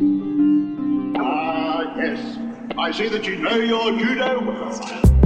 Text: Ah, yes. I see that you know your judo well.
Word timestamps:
Ah, 0.00 1.96
yes. 1.96 2.38
I 2.78 2.92
see 2.92 3.08
that 3.08 3.24
you 3.24 3.36
know 3.36 3.56
your 3.56 3.98
judo 3.98 4.40
well. 4.44 5.17